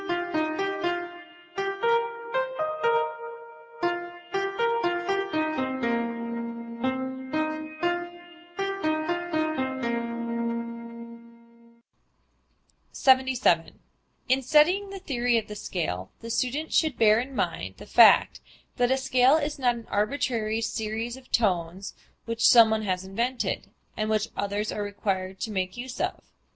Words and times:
77. 12.93 13.79
In 14.29 14.41
studying 14.41 14.89
the 14.89 14.97
theory 14.97 15.37
of 15.37 15.45
the 15.47 15.53
scale 15.55 16.09
the 16.21 16.31
student 16.31 16.73
should 16.73 16.97
bear 16.97 17.19
in 17.19 17.35
mind 17.35 17.75
the 17.77 17.85
fact 17.85 18.39
that 18.77 18.89
a 18.89 18.97
scale 18.97 19.35
is 19.37 19.59
not 19.59 19.75
an 19.75 19.85
arbitrary 19.91 20.61
series 20.61 21.15
of 21.15 21.31
tones 21.31 21.93
which 22.25 22.43
some 22.47 22.71
one 22.71 22.81
has 22.81 23.03
invented, 23.03 23.67
and 23.95 24.09
which 24.09 24.29
others 24.35 24.71
are 24.71 24.81
required 24.81 25.39
to 25.41 25.51
make 25.51 25.77
use 25.77 26.01
of. 26.01 26.23